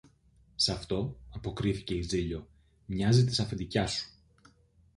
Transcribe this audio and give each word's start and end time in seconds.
Σ' 0.57 0.69
αυτό, 0.69 1.17
αποκρίθηκε 1.29 1.93
η 1.93 2.01
Ζήλιω, 2.01 2.47
μοιάζει 2.85 3.25
της 3.25 3.39
αφεντιάς 3.39 3.93
σου. 3.93 4.05